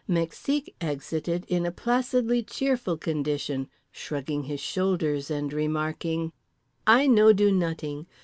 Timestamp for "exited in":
0.81-1.63